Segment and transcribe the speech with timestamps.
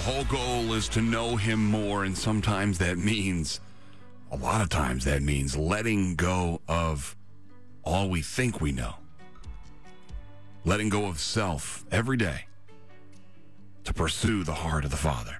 [0.00, 3.60] whole goal is to know Him more, and sometimes that means,
[4.30, 7.16] a lot of times, that means letting go of
[7.84, 8.94] all we think we know,
[10.64, 12.46] letting go of self every day
[13.84, 15.38] to pursue the heart of the Father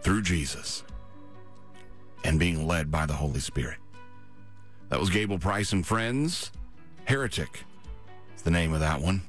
[0.00, 0.82] through Jesus
[2.24, 3.78] and being led by the Holy Spirit.
[4.88, 6.52] That was Gable Price and Friends.
[7.04, 7.64] Heretic
[8.34, 9.22] is the name of that one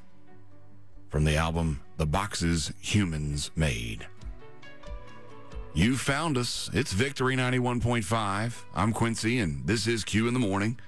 [1.10, 4.06] from the album The Boxes Humans Made.
[5.76, 6.70] You found us.
[6.72, 8.62] It's Victory 91.5.
[8.74, 10.80] I'm Quincy, and this is Q in the Morning.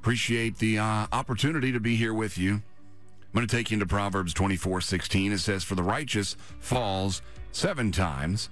[0.00, 2.54] Appreciate the uh, opportunity to be here with you.
[2.54, 5.30] I'm going to take you into Proverbs 24 16.
[5.30, 8.48] It says, For the righteous falls seven times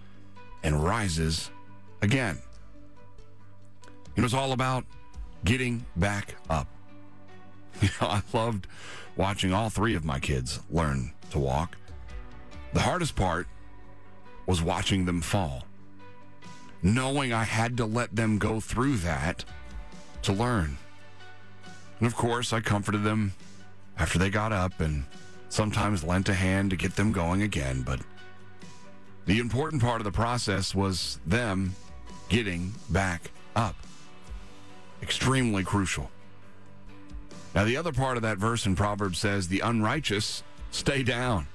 [0.62, 1.50] and rises
[2.00, 2.38] again.
[4.16, 4.84] Know, it's all about
[5.44, 6.68] getting back up.
[7.80, 8.68] You know, I loved
[9.16, 11.76] watching all three of my kids learn to walk.
[12.72, 13.48] The hardest part
[14.46, 15.64] was watching them fall,
[16.82, 19.44] knowing I had to let them go through that
[20.22, 20.76] to learn.
[21.98, 23.32] And of course, I comforted them
[23.96, 25.04] after they got up and
[25.48, 27.82] sometimes lent a hand to get them going again.
[27.82, 28.00] But
[29.26, 31.74] the important part of the process was them
[32.28, 33.76] getting back up.
[35.02, 36.10] Extremely crucial.
[37.54, 41.46] Now, the other part of that verse in Proverbs says, The unrighteous stay down,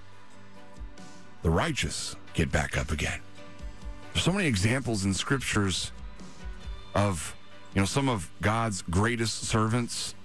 [1.41, 3.19] the righteous get back up again.
[4.17, 5.91] There's so many examples in scriptures
[6.95, 7.35] of,
[7.75, 10.15] you know, some of God's greatest servants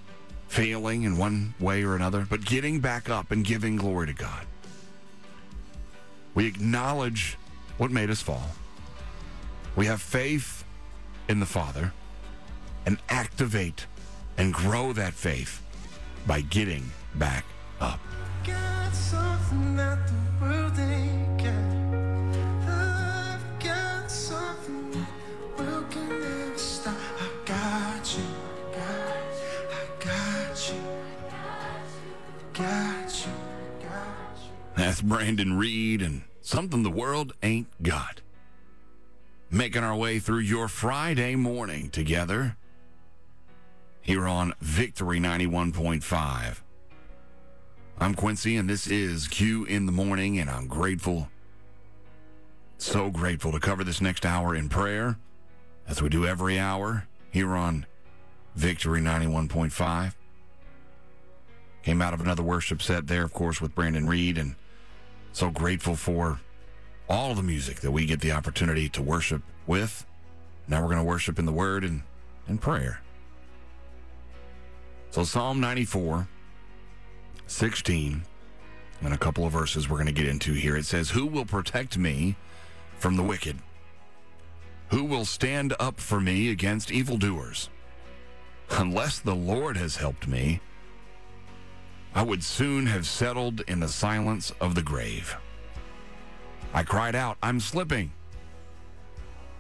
[0.48, 4.46] failing in one way or another, but getting back up and giving glory to God.
[6.34, 7.36] We acknowledge
[7.76, 8.52] what made us fall.
[9.76, 10.64] We have faith
[11.28, 11.92] in the Father
[12.86, 13.84] and activate
[14.38, 15.60] and grow that faith
[16.26, 17.44] by getting back
[17.78, 18.00] up.
[34.76, 38.20] That's Brandon Reed and something the world ain't got.
[39.50, 42.56] Making our way through your Friday morning together
[44.00, 46.60] here on Victory 91.5.
[47.98, 51.28] I'm Quincy, and this is Q in the Morning, and I'm grateful,
[52.78, 55.18] so grateful to cover this next hour in prayer,
[55.92, 57.84] as we do every hour here on
[58.56, 60.14] Victory 91.5.
[61.82, 64.54] Came out of another worship set there, of course, with Brandon Reed, and
[65.34, 66.40] so grateful for
[67.10, 70.06] all the music that we get the opportunity to worship with.
[70.66, 72.04] Now we're going to worship in the Word and,
[72.48, 73.02] and prayer.
[75.10, 76.26] So, Psalm 94,
[77.48, 78.22] 16,
[79.02, 80.74] and a couple of verses we're going to get into here.
[80.74, 82.36] It says, Who will protect me
[82.96, 83.58] from the wicked?
[84.92, 87.70] Who will stand up for me against evildoers?
[88.68, 90.60] Unless the Lord has helped me,
[92.14, 95.34] I would soon have settled in the silence of the grave.
[96.74, 98.12] I cried out, I'm slipping.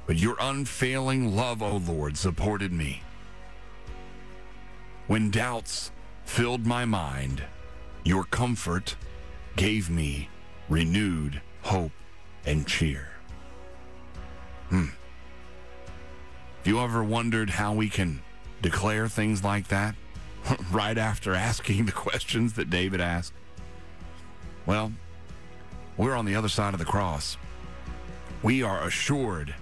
[0.06, 3.02] But your unfailing love, O Lord, supported me.
[5.06, 5.92] When doubts
[6.26, 7.42] filled my mind,
[8.04, 8.96] your comfort
[9.56, 10.28] gave me
[10.68, 11.92] renewed hope
[12.44, 13.08] and cheer.
[14.68, 14.88] Hmm.
[16.62, 18.22] Have you ever wondered how we can
[18.60, 19.96] declare things like that
[20.70, 23.32] right after asking the questions that David asked?
[24.64, 24.92] Well,
[25.96, 27.36] we're on the other side of the cross.
[28.44, 29.56] We are assured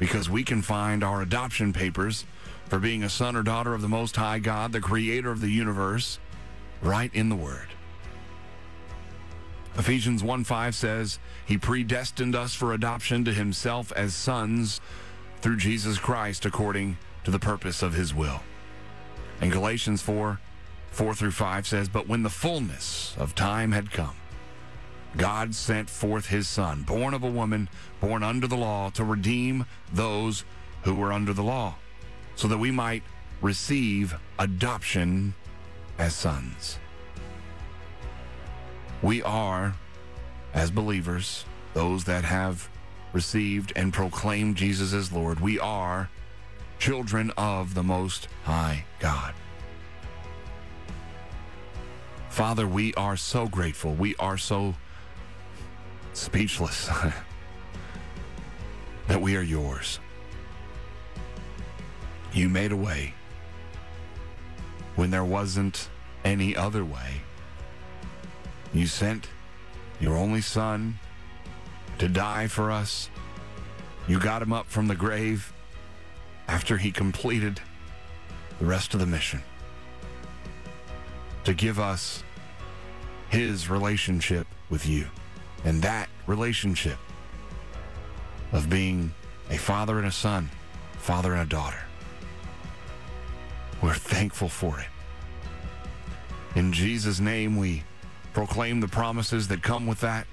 [0.00, 2.24] because we can find our adoption papers
[2.66, 5.50] for being a son or daughter of the Most High God, the creator of the
[5.50, 6.18] universe,
[6.82, 7.68] right in the Word.
[9.78, 14.80] Ephesians 1 5 says, He predestined us for adoption to Himself as sons
[15.40, 18.40] through Jesus Christ according to the purpose of His will.
[19.40, 20.40] And Galatians 4
[20.90, 24.16] 4 through 5 says, But when the fullness of time had come,
[25.16, 27.68] God sent forth His Son, born of a woman,
[28.00, 30.44] born under the law, to redeem those
[30.82, 31.76] who were under the law,
[32.34, 33.02] so that we might
[33.40, 35.34] receive adoption
[35.98, 36.78] as sons.
[39.02, 39.74] We are,
[40.52, 41.44] as believers,
[41.74, 42.68] those that have
[43.12, 46.08] received and proclaimed Jesus as Lord, we are
[46.78, 49.34] children of the Most High God.
[52.28, 53.92] Father, we are so grateful.
[53.92, 54.74] We are so
[56.12, 56.86] speechless
[59.08, 59.98] that we are yours.
[62.32, 63.14] You made a way
[64.94, 65.88] when there wasn't
[66.24, 67.22] any other way.
[68.72, 69.28] You sent
[69.98, 71.00] your only son
[72.00, 73.10] to die for us.
[74.08, 75.52] You got him up from the grave
[76.48, 77.60] after he completed
[78.58, 79.42] the rest of the mission
[81.44, 82.24] to give us
[83.28, 85.06] his relationship with you.
[85.64, 86.96] And that relationship
[88.52, 89.12] of being
[89.50, 90.48] a father and a son,
[90.96, 91.84] father and a daughter.
[93.82, 94.88] We're thankful for it.
[96.58, 97.84] In Jesus' name, we
[98.32, 100.26] proclaim the promises that come with that.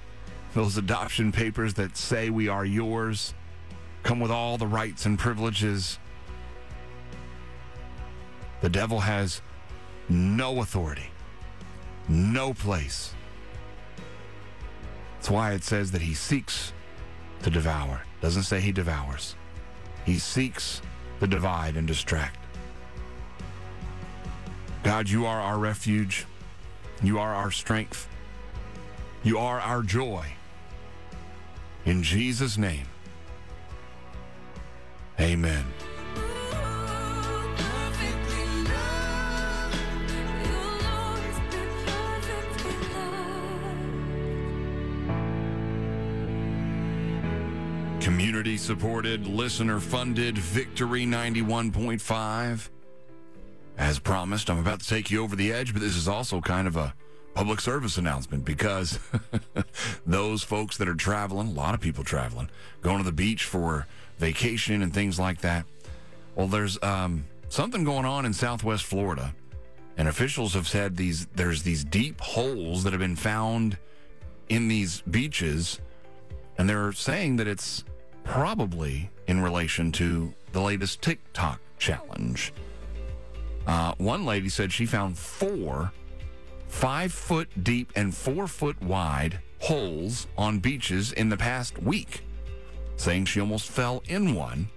[0.53, 3.33] Those adoption papers that say we are yours
[4.03, 5.99] come with all the rights and privileges.
[8.61, 9.41] The devil has
[10.09, 11.11] no authority,
[12.07, 13.13] no place.
[15.15, 16.73] That's why it says that he seeks
[17.43, 18.01] to devour.
[18.21, 19.35] Doesn't say he devours.
[20.05, 20.81] He seeks
[21.19, 22.39] to divide and distract.
[24.83, 26.25] God, you are our refuge.
[27.03, 28.07] You are our strength.
[29.23, 30.25] You are our joy.
[31.85, 32.85] In Jesus' name,
[35.19, 35.65] amen.
[48.01, 52.69] Community supported, listener funded, Victory 91.5.
[53.77, 56.67] As promised, I'm about to take you over the edge, but this is also kind
[56.67, 56.93] of a
[57.37, 58.97] public service announcement because
[60.07, 62.49] those folks that are traveling, a lot of people traveling,
[62.81, 63.85] going to the beach for
[64.17, 65.63] vacation and things like that.
[66.33, 69.35] Well, there's um, something going on in Southwest Florida,
[69.97, 73.77] and officials have said these there's these deep holes that have been found
[74.49, 75.79] in these beaches,
[76.57, 77.83] and they're saying that it's
[78.23, 82.51] probably in relation to the latest TikTok challenge.
[83.67, 85.91] Uh, one lady said she found four
[86.67, 92.21] five foot deep and four foot wide holes on beaches in the past week,
[92.95, 94.67] saying she almost fell in one.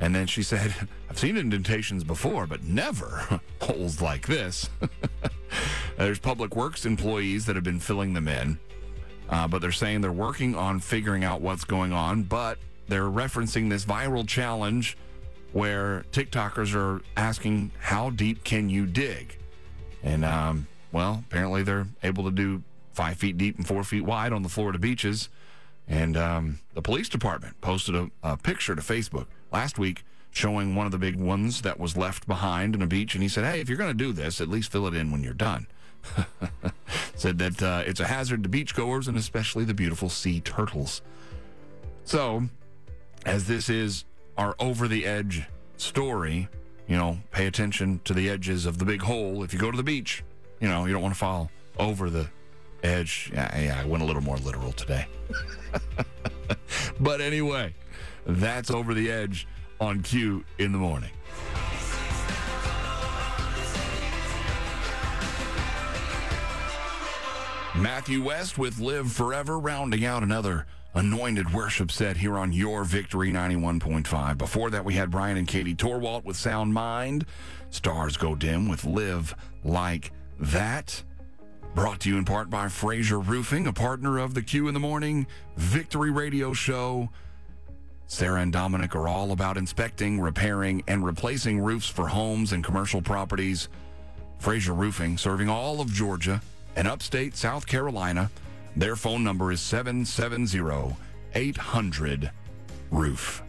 [0.00, 0.74] And then she said,
[1.10, 4.68] I've seen indentations before, but never holes like this.
[5.96, 8.58] There's public works employees that have been filling them in,
[9.30, 12.58] uh, but they're saying they're working on figuring out what's going on, but
[12.88, 14.96] they're referencing this viral challenge
[15.52, 19.38] where TikTokers are asking, How deep can you dig?
[20.02, 22.62] And, um, well, apparently they're able to do
[22.92, 25.28] five feet deep and four feet wide on the Florida beaches.
[25.88, 30.86] And um, the police department posted a, a picture to Facebook last week showing one
[30.86, 33.14] of the big ones that was left behind in a beach.
[33.14, 35.10] And he said, Hey, if you're going to do this, at least fill it in
[35.10, 35.66] when you're done.
[37.16, 41.02] said that uh, it's a hazard to beachgoers and especially the beautiful sea turtles.
[42.04, 42.44] So,
[43.24, 44.04] as this is
[44.36, 45.46] our over the edge
[45.76, 46.48] story,
[46.86, 49.42] you know, pay attention to the edges of the big hole.
[49.42, 50.22] If you go to the beach,
[50.60, 52.28] you know, you don't want to fall over the
[52.82, 53.30] edge.
[53.32, 55.06] Yeah, yeah, I went a little more literal today.
[57.00, 57.74] but anyway,
[58.26, 59.46] that's over the edge
[59.80, 61.10] on Q in the morning.
[67.76, 70.64] Matthew West with Live Forever, rounding out another
[70.94, 74.38] anointed worship set here on Your Victory 91.5.
[74.38, 77.26] Before that, we had Brian and Katie Torwalt with Sound Mind.
[77.68, 81.02] Stars Go Dim with Live Like That.
[81.74, 84.80] Brought to you in part by Fraser Roofing, a partner of the Q in the
[84.80, 87.10] Morning Victory Radio Show.
[88.06, 93.02] Sarah and Dominic are all about inspecting, repairing, and replacing roofs for homes and commercial
[93.02, 93.68] properties.
[94.38, 96.40] Fraser Roofing, serving all of Georgia
[96.76, 98.30] and upstate South Carolina.
[98.76, 100.96] Their phone number is 770
[101.34, 102.30] 800
[102.90, 103.42] Roof.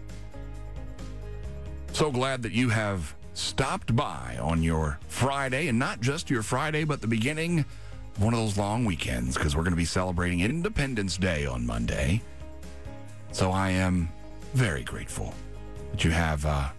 [1.94, 6.84] So glad that you have stopped by on your Friday, and not just your Friday,
[6.84, 10.42] but the beginning of one of those long weekends, because we're going to be celebrating
[10.42, 12.22] Independence Day on Monday.
[13.32, 14.10] So I am
[14.54, 15.34] very grateful
[15.92, 16.70] that you have uh,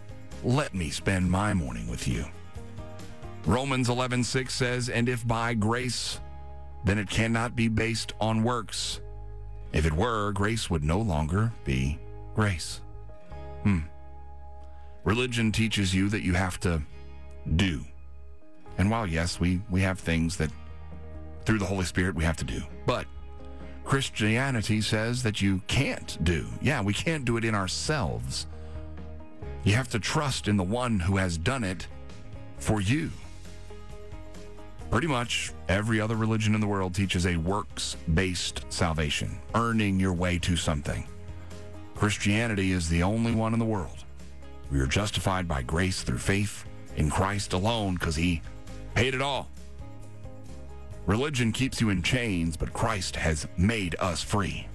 [0.45, 2.25] let me spend my morning with you.
[3.47, 6.21] Romans 11:6 says, "And if by grace
[6.85, 9.01] then it cannot be based on works.
[9.73, 11.99] If it were, grace would no longer be
[12.35, 12.81] grace.
[13.63, 13.81] Hmm.
[15.05, 16.83] Religion teaches you that you have to
[17.57, 17.85] do.
[18.79, 20.51] And while, yes, we, we have things that
[21.45, 23.07] through the Holy Spirit we have to do, but
[23.85, 26.47] Christianity says that you can't do.
[26.61, 28.47] Yeah, we can't do it in ourselves.
[29.65, 31.87] You have to trust in the one who has done it
[32.59, 33.11] for you.
[34.91, 40.13] Pretty much every other religion in the world teaches a works based salvation, earning your
[40.13, 41.07] way to something.
[41.95, 44.05] Christianity is the only one in the world.
[44.71, 46.65] We are justified by grace through faith
[46.97, 48.43] in Christ alone because he
[48.95, 49.49] paid it all.
[51.07, 54.67] Religion keeps you in chains, but Christ has made us free.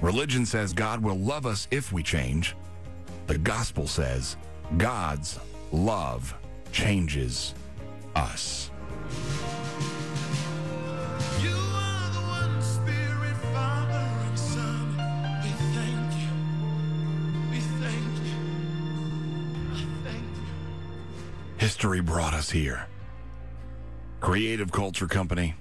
[0.00, 2.56] Religion says God will love us if we change.
[3.26, 4.36] The gospel says
[4.76, 5.38] God's
[5.70, 6.34] love
[6.72, 7.54] changes
[8.16, 8.70] us.
[21.74, 22.86] History brought us here.
[24.20, 25.56] Creative Culture Company,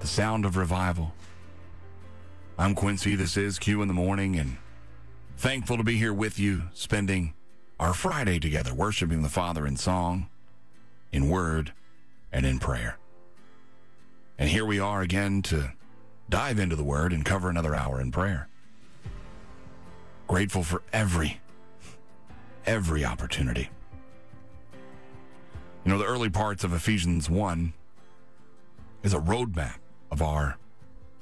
[0.00, 1.14] the sound of revival.
[2.58, 3.14] I'm Quincy.
[3.14, 4.56] This is Q in the morning, and
[5.36, 7.34] thankful to be here with you, spending
[7.78, 10.28] our Friday together, worshiping the Father in song,
[11.12, 11.74] in word,
[12.32, 12.98] and in prayer.
[14.36, 15.74] And here we are again to
[16.28, 18.48] dive into the Word and cover another hour in prayer.
[20.26, 21.40] Grateful for every,
[22.66, 23.70] every opportunity.
[25.84, 27.72] You know, the early parts of Ephesians 1
[29.02, 29.78] is a roadmap
[30.10, 30.58] of our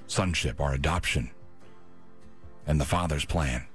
[0.09, 1.31] sonship, our adoption,
[2.67, 3.67] and the Father's plan.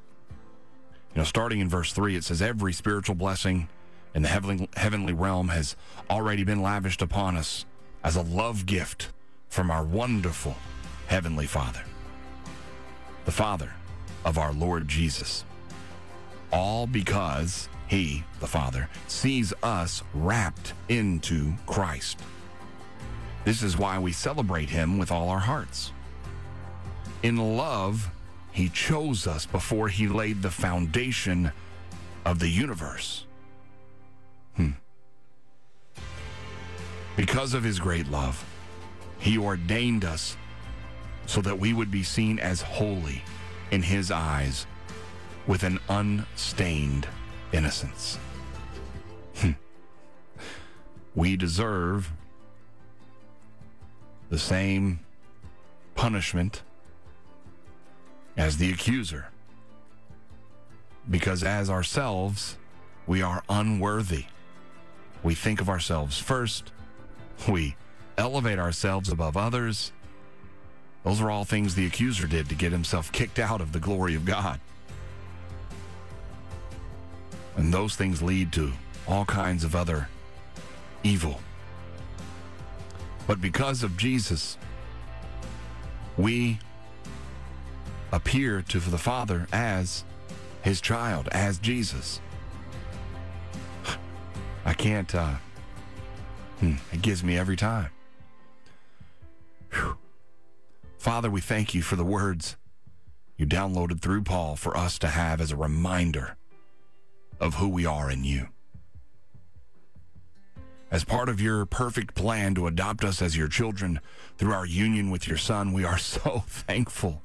[1.14, 3.70] You know, starting in verse 3, it says, Every spiritual blessing
[4.14, 5.76] in the heavenly, heavenly realm has
[6.10, 7.66] already been lavished upon us
[8.04, 9.10] as a love gift
[9.50, 10.56] from our wonderful
[11.08, 11.84] Heavenly Father,
[13.26, 13.72] the Father
[14.26, 15.46] of our Lord Jesus.
[16.52, 22.20] All because He, the Father, sees us wrapped into Christ.
[23.46, 25.92] This is why we celebrate Him with all our hearts.
[27.22, 28.10] In love,
[28.52, 31.52] He chose us before He laid the foundation
[32.26, 33.28] of the universe.
[34.56, 34.72] Hmm.
[37.16, 38.44] Because of His great love,
[39.20, 40.36] He ordained us
[41.28, 43.22] so that we would be seen as holy
[43.70, 44.66] in His eyes
[45.46, 47.08] with an unstained
[47.54, 48.18] innocence.
[49.36, 49.52] Hmm.
[51.16, 52.12] we deserve
[54.30, 55.00] the same
[55.96, 56.64] punishment
[58.36, 59.28] as the accuser.
[61.10, 62.58] Because as ourselves,
[63.06, 64.26] we are unworthy.
[65.22, 66.72] We think of ourselves first,
[67.48, 67.76] we
[68.18, 69.92] elevate ourselves above others.
[71.04, 74.16] Those are all things the accuser did to get himself kicked out of the glory
[74.16, 74.60] of God.
[77.56, 78.72] And those things lead to
[79.08, 80.10] all kinds of other
[81.04, 81.40] evil.
[83.28, 84.58] But because of Jesus,
[86.18, 86.60] we
[88.12, 90.04] appear to the Father as
[90.62, 92.22] his child, as Jesus.
[94.66, 95.36] I can't, uh,
[96.60, 97.90] hmm, it gives me every time.
[99.72, 99.98] Whew.
[100.98, 102.56] Father, we thank you for the words
[103.36, 106.38] you downloaded through Paul for us to have as a reminder
[107.44, 108.48] of who we are in you.
[110.90, 114.00] As part of your perfect plan to adopt us as your children
[114.38, 117.22] through our union with your Son, we are so thankful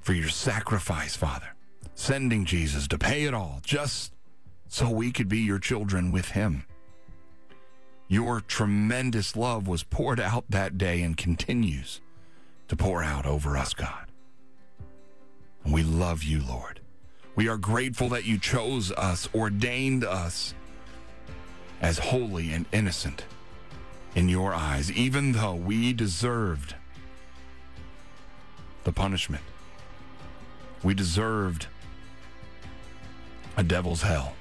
[0.00, 1.54] for your sacrifice, Father,
[1.94, 4.14] sending Jesus to pay it all just
[4.68, 6.64] so we could be your children with him.
[8.08, 12.00] Your tremendous love was poured out that day and continues
[12.68, 14.06] to pour out over us, God.
[15.64, 16.80] And we love you, Lord.
[17.36, 20.54] We are grateful that you chose us, ordained us
[21.82, 23.26] as holy and innocent
[24.14, 26.74] in your eyes, even though we deserved
[28.84, 29.44] the punishment.
[30.82, 31.66] We deserved
[33.58, 34.34] a devil's hell.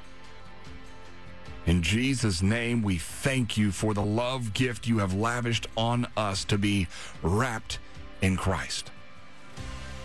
[1.66, 6.46] In Jesus' name, we thank you for the love gift you have lavished on us
[6.46, 6.88] to be
[7.22, 7.80] wrapped
[8.22, 8.92] in Christ.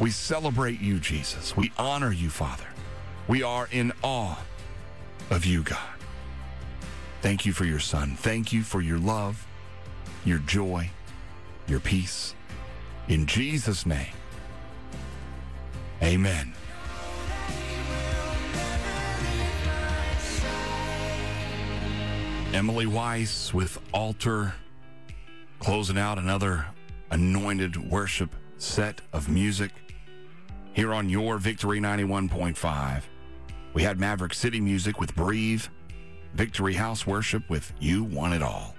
[0.01, 1.57] We celebrate you, Jesus.
[1.57, 2.65] We honor you, Father.
[3.31, 4.37] We are in awe
[5.31, 5.79] of you, God.
[7.23, 8.17] Thank you for your Son.
[8.17, 9.47] Thank you for your love,
[10.25, 10.91] your joy,
[11.69, 12.35] your peace.
[13.07, 14.13] In Jesus' name,
[16.03, 16.55] amen.
[22.53, 24.55] Emily Weiss with Altar,
[25.61, 26.67] closing out another
[27.13, 29.71] anointed worship set of music
[30.73, 33.03] here on your Victory 91.5.
[33.73, 35.65] We had Maverick City music with Breathe,
[36.35, 38.75] Victory House worship with You Want It All.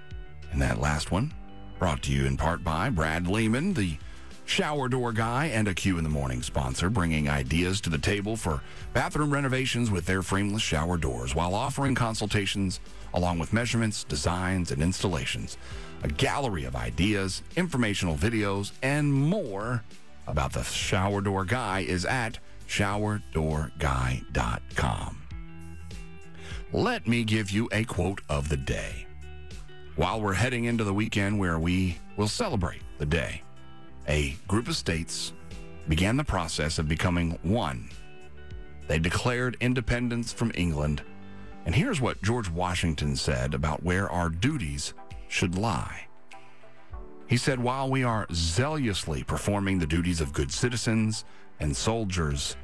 [0.50, 1.32] And that last one
[1.78, 3.96] brought to you in part by Brad Lehman, the
[4.44, 8.36] shower door guy and a Q in the Morning sponsor, bringing ideas to the table
[8.36, 8.60] for
[8.92, 12.78] bathroom renovations with their frameless shower doors while offering consultations
[13.14, 15.56] along with measurements, designs, and installations.
[16.02, 19.82] A gallery of ideas, informational videos, and more
[20.26, 22.38] about the shower door guy is at
[22.68, 25.18] showerdoorguy.com.
[26.72, 29.06] Let me give you a quote of the day.
[29.96, 33.42] While we're heading into the weekend where we will celebrate the day,
[34.08, 35.34] a group of states
[35.88, 37.90] began the process of becoming one.
[38.88, 41.02] They declared independence from England.
[41.66, 44.94] And here's what George Washington said about where our duties
[45.28, 46.06] should lie.
[47.26, 51.24] He said, While we are zealously performing the duties of good citizens
[51.60, 52.56] and soldiers,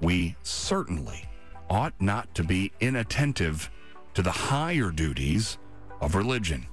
[0.00, 1.28] we certainly
[1.70, 3.70] ought not to be inattentive
[4.14, 5.58] to the higher duties
[6.00, 6.66] of religion.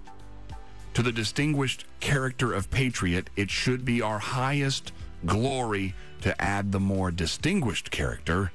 [0.95, 4.91] To the distinguished character of patriot, it should be our highest
[5.25, 8.51] glory to add the more distinguished character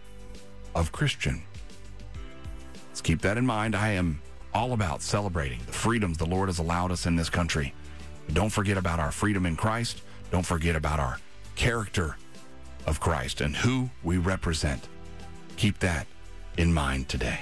[0.74, 1.42] of Christian.
[2.88, 3.74] Let's keep that in mind.
[3.74, 4.20] I am
[4.54, 7.74] all about celebrating the freedoms the Lord has allowed us in this country.
[8.32, 10.02] Don't forget about our freedom in Christ.
[10.30, 11.18] Don't forget about our
[11.56, 12.16] character
[12.86, 14.88] of Christ and who we represent.
[15.56, 16.06] Keep that
[16.56, 17.40] in mind today.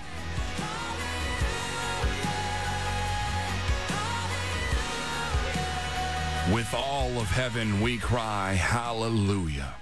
[6.53, 9.75] With all of heaven, we cry, Hallelujah.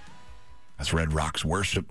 [0.79, 1.87] That's Red Rocks Worship.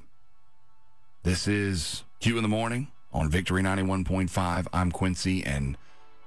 [1.23, 4.67] This is Q in the Morning on Victory 91.5.
[4.71, 5.77] I'm Quincy, and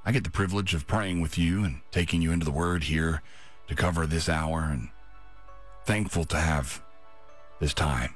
[0.04, 3.22] I get the privilege of praying with you and taking you into the Word here
[3.68, 4.90] to cover this hour, and
[5.86, 6.83] thankful to have
[7.60, 8.14] this time.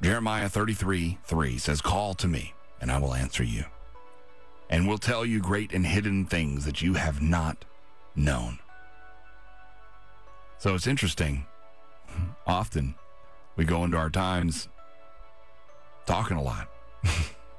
[0.00, 3.64] Jeremiah 33 3 says, Call to me, and I will answer you,
[4.70, 7.64] and will tell you great and hidden things that you have not
[8.14, 8.58] known.
[10.58, 11.46] So it's interesting.
[12.46, 12.94] Often
[13.56, 14.68] we go into our times
[16.06, 16.68] talking a lot.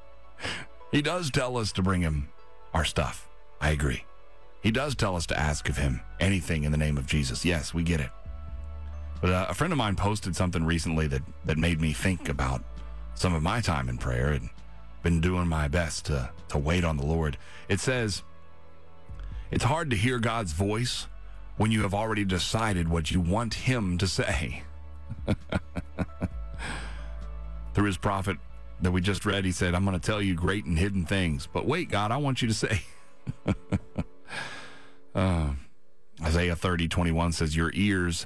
[0.92, 2.30] he does tell us to bring him
[2.74, 3.28] our stuff.
[3.62, 4.06] I agree.
[4.62, 7.46] He does tell us to ask of him anything in the name of Jesus.
[7.46, 8.10] Yes, we get it.
[9.22, 12.64] But uh, a friend of mine posted something recently that, that made me think about
[13.16, 14.50] some of my time in prayer and
[15.04, 17.38] been doing my best to, to wait on the Lord.
[17.68, 18.24] It says,
[19.52, 21.08] It's hard to hear God's voice
[21.58, 24.64] when you have already decided what you want him to say.
[27.74, 28.38] Through his prophet
[28.82, 31.48] that we just read, he said, I'm going to tell you great and hidden things.
[31.52, 32.82] But wait, God, I want you to say.
[35.16, 35.50] uh,
[36.22, 38.26] Isaiah 30, 21 says, Your ears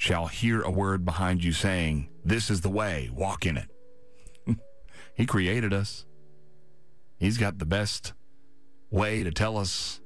[0.00, 3.68] shall hear a word behind you saying, This is the way, walk in it.
[5.14, 6.06] he created us.
[7.18, 8.14] He's got the best
[8.90, 10.00] way to tell us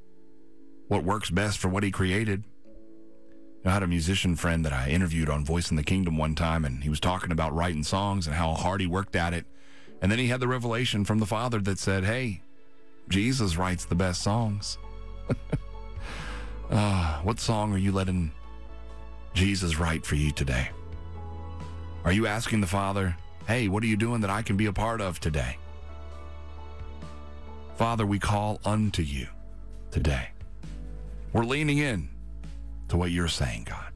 [0.88, 2.42] what works best for what he created.
[3.64, 6.64] I had a musician friend that I interviewed on Voice in the Kingdom one time,
[6.64, 9.46] and he was talking about writing songs and how hard he worked at it.
[10.02, 12.42] And then he had the revelation from the Father that said, Hey,
[13.08, 14.76] Jesus writes the best songs.
[16.68, 18.32] uh, what song are you letting
[19.34, 20.70] Jesus right for you today?
[22.04, 23.16] Are you asking the Father,
[23.46, 25.58] Hey, what are you doing that I can be a part of today?
[27.76, 29.26] Father, we call unto you
[29.90, 30.28] today.
[31.34, 32.08] We're leaning in
[32.88, 33.92] to what you're saying, God.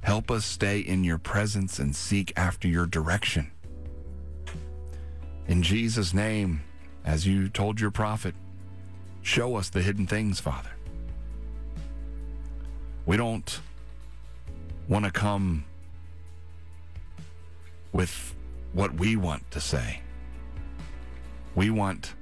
[0.00, 3.50] Help us stay in your presence and seek after your direction.
[5.46, 6.62] In Jesus' name,
[7.04, 8.34] as you told your prophet,
[9.20, 10.70] show us the hidden things, Father.
[13.04, 13.60] We don't
[14.88, 15.64] want to come
[17.92, 18.34] with
[18.72, 20.00] what we want to say.
[21.54, 22.14] We want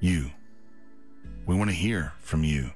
[0.00, 0.30] you.
[1.46, 2.72] We want to hear from you.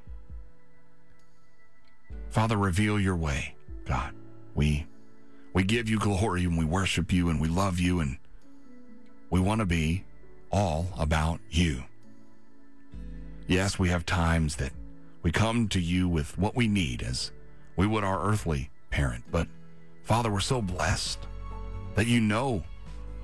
[2.30, 4.14] Father, reveal your way, God.
[4.54, 4.86] We
[5.52, 8.18] we give you glory and we worship you and we love you and
[9.30, 10.04] we want to be
[10.52, 11.82] all about you.
[13.48, 14.72] Yes, we have times that
[15.22, 17.32] we come to you with what we need as
[17.80, 19.48] we would our earthly parent, but
[20.04, 21.18] Father, we're so blessed
[21.94, 22.62] that you know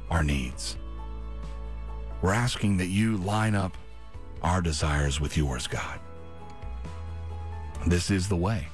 [0.09, 0.79] our needs.
[2.23, 3.77] We're asking that you line up
[4.43, 6.01] our desires with yours, God.
[7.87, 8.67] This is the way.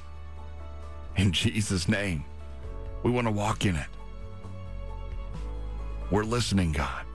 [1.17, 2.23] In Jesus' name,
[3.03, 3.89] we want to walk in it.
[6.11, 7.05] We're listening, God.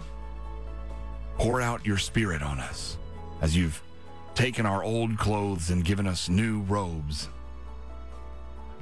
[1.39, 2.99] Pour out your spirit on us
[3.41, 3.83] as you've
[4.35, 7.31] taken our old clothes and given us new robes.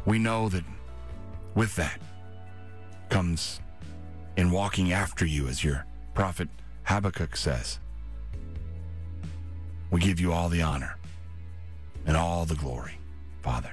[0.06, 0.64] We know that
[1.56, 2.00] with that
[3.08, 3.60] comes
[4.36, 6.48] in walking after you, as your prophet
[6.84, 7.80] Habakkuk says.
[9.90, 10.96] We give you all the honor
[12.06, 12.98] and all the glory,
[13.42, 13.72] Father.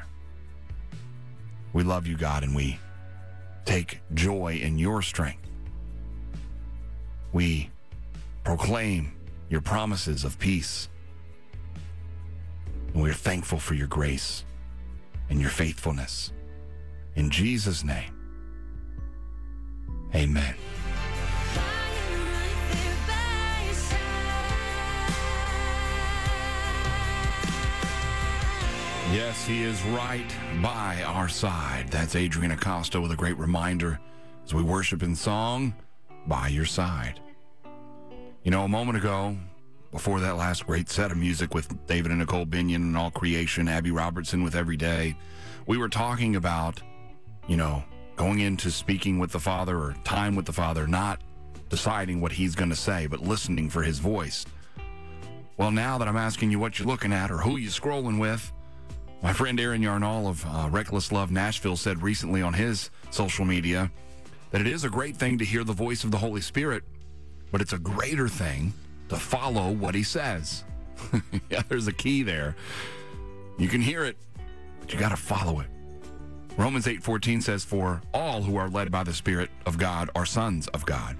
[1.72, 2.80] We love you, God, and we
[3.66, 5.48] take joy in your strength.
[7.32, 7.70] We
[8.44, 9.14] proclaim
[9.50, 10.90] your promises of peace.
[12.94, 14.46] And we're thankful for your grace
[15.34, 16.32] and your faithfulness.
[17.16, 18.14] In Jesus' name,
[20.14, 20.54] amen.
[29.12, 30.24] Yes, he is right
[30.62, 31.88] by our side.
[31.90, 34.00] That's Adrian Acosta with a great reminder
[34.46, 35.74] as we worship in song,
[36.28, 37.20] by your side.
[38.44, 39.36] You know, a moment ago,
[39.94, 43.68] before that last great set of music with David and Nicole Binion and All Creation,
[43.68, 45.16] Abby Robertson with Every Day,
[45.68, 46.82] we were talking about,
[47.48, 47.84] you know,
[48.16, 51.22] going into speaking with the Father or time with the Father, not
[51.70, 54.48] deciding what he's going to say, but listening for his voice.
[55.58, 58.52] Well, now that I'm asking you what you're looking at or who you're scrolling with,
[59.22, 63.92] my friend Aaron Yarnall of uh, Reckless Love Nashville said recently on his social media
[64.50, 66.84] that it is a great thing to hear the voice of the Holy Spirit,
[67.52, 68.74] but it's a greater thing
[69.14, 70.64] to follow what he says.
[71.50, 72.56] yeah, there's a key there.
[73.58, 74.18] You can hear it,
[74.80, 75.68] but you got to follow it.
[76.58, 80.68] Romans 8:14 says for all who are led by the spirit of God are sons
[80.68, 81.18] of God.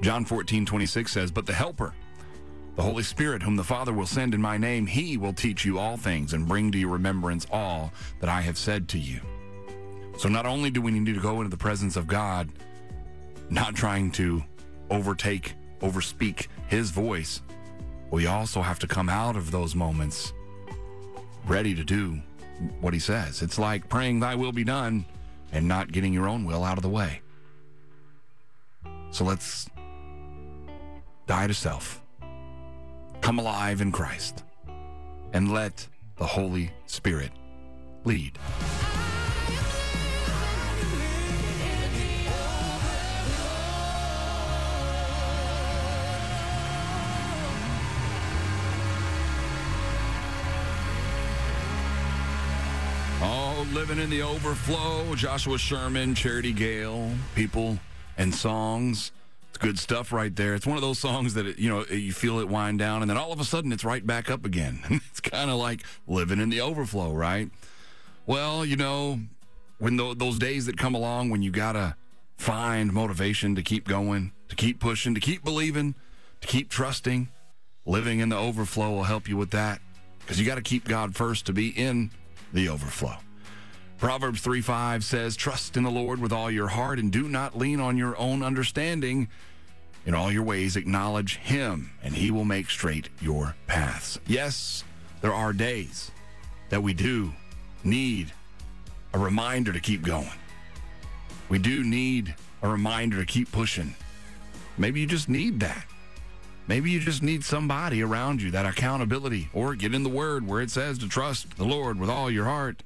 [0.00, 1.94] John 14:26 says but the helper
[2.76, 5.78] the Holy Spirit, whom the Father will send in my name, he will teach you
[5.78, 9.20] all things and bring to your remembrance all that I have said to you.
[10.18, 12.50] So not only do we need to go into the presence of God,
[13.48, 14.44] not trying to
[14.90, 17.42] overtake, overspeak his voice,
[18.10, 20.32] we also have to come out of those moments
[21.46, 22.20] ready to do
[22.80, 23.42] what he says.
[23.42, 25.04] It's like praying, Thy will be done,
[25.52, 27.20] and not getting your own will out of the way.
[29.10, 29.68] So let's
[31.26, 32.02] die to self
[33.20, 34.44] come alive in Christ
[35.32, 37.32] and let the Holy Spirit
[38.04, 38.38] lead.
[53.72, 55.14] Living in the overflow.
[55.14, 57.78] Joshua Sherman, Charity Gayle, people
[58.16, 59.12] and songs.
[59.48, 60.54] It's good stuff right there.
[60.54, 63.16] It's one of those songs that, you know, you feel it wind down and then
[63.16, 64.80] all of a sudden it's right back up again.
[65.10, 67.50] it's kind of like living in the overflow, right?
[68.26, 69.20] Well, you know,
[69.78, 71.96] when th- those days that come along when you got to
[72.36, 75.94] find motivation to keep going, to keep pushing, to keep believing,
[76.40, 77.28] to keep trusting,
[77.84, 79.80] living in the overflow will help you with that
[80.20, 82.10] because you got to keep God first to be in
[82.52, 83.16] the overflow.
[83.98, 87.56] Proverbs 3 5 says, Trust in the Lord with all your heart and do not
[87.56, 89.28] lean on your own understanding.
[90.04, 94.20] In all your ways, acknowledge Him, and He will make straight your paths.
[94.26, 94.84] Yes,
[95.22, 96.10] there are days
[96.68, 97.32] that we do
[97.82, 98.32] need
[99.14, 100.30] a reminder to keep going.
[101.48, 103.94] We do need a reminder to keep pushing.
[104.76, 105.86] Maybe you just need that.
[106.68, 110.60] Maybe you just need somebody around you, that accountability, or get in the Word where
[110.60, 112.82] it says to trust the Lord with all your heart.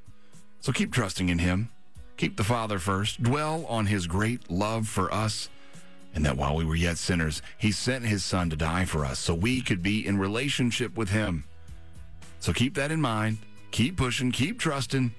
[0.60, 1.70] So keep trusting in Him.
[2.16, 3.22] Keep the Father first.
[3.22, 5.48] Dwell on His great love for us,
[6.14, 9.18] and that while we were yet sinners, He sent His Son to die for us
[9.18, 11.44] so we could be in relationship with Him.
[12.40, 13.38] So keep that in mind.
[13.70, 14.32] Keep pushing.
[14.32, 15.14] Keep trusting.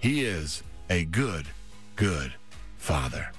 [0.00, 1.46] He is a good,
[1.96, 2.32] good
[2.78, 3.30] Father.